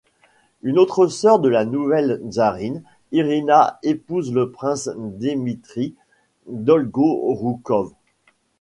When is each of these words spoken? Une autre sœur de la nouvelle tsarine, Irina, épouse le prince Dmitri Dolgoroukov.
Une 0.63 0.79
autre 0.79 1.05
sœur 1.05 1.37
de 1.37 1.47
la 1.47 1.63
nouvelle 1.63 2.19
tsarine, 2.27 2.81
Irina, 3.11 3.77
épouse 3.83 4.33
le 4.33 4.49
prince 4.49 4.89
Dmitri 4.97 5.93
Dolgoroukov. 6.47 7.93